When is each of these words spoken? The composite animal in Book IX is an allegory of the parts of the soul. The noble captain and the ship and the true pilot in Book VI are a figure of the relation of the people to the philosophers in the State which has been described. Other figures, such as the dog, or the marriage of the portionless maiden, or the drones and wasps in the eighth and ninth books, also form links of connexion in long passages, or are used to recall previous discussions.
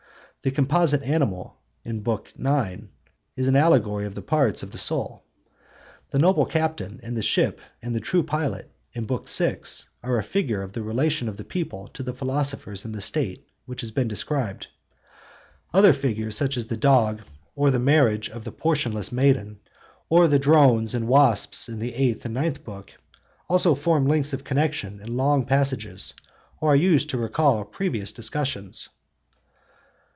The 0.43 0.49
composite 0.49 1.03
animal 1.03 1.57
in 1.85 2.01
Book 2.01 2.33
IX 2.35 2.85
is 3.35 3.47
an 3.47 3.55
allegory 3.55 4.07
of 4.07 4.15
the 4.15 4.23
parts 4.23 4.63
of 4.63 4.71
the 4.71 4.79
soul. 4.79 5.23
The 6.09 6.17
noble 6.17 6.47
captain 6.47 6.99
and 7.03 7.15
the 7.15 7.21
ship 7.21 7.61
and 7.79 7.95
the 7.95 7.99
true 7.99 8.23
pilot 8.23 8.71
in 8.91 9.05
Book 9.05 9.29
VI 9.29 9.59
are 10.01 10.17
a 10.17 10.23
figure 10.23 10.63
of 10.63 10.73
the 10.73 10.81
relation 10.81 11.29
of 11.29 11.37
the 11.37 11.43
people 11.43 11.89
to 11.89 12.01
the 12.01 12.15
philosophers 12.15 12.85
in 12.85 12.91
the 12.91 13.01
State 13.03 13.45
which 13.67 13.81
has 13.81 13.91
been 13.91 14.07
described. 14.07 14.65
Other 15.75 15.93
figures, 15.93 16.37
such 16.37 16.57
as 16.57 16.65
the 16.65 16.75
dog, 16.75 17.21
or 17.55 17.69
the 17.69 17.77
marriage 17.77 18.27
of 18.27 18.43
the 18.43 18.51
portionless 18.51 19.11
maiden, 19.11 19.59
or 20.09 20.27
the 20.27 20.39
drones 20.39 20.95
and 20.95 21.07
wasps 21.07 21.69
in 21.69 21.77
the 21.77 21.93
eighth 21.93 22.25
and 22.25 22.33
ninth 22.33 22.63
books, 22.63 22.95
also 23.47 23.75
form 23.75 24.07
links 24.07 24.33
of 24.33 24.43
connexion 24.43 25.01
in 25.01 25.15
long 25.15 25.45
passages, 25.45 26.15
or 26.59 26.71
are 26.71 26.75
used 26.75 27.11
to 27.11 27.19
recall 27.19 27.63
previous 27.63 28.11
discussions. 28.11 28.89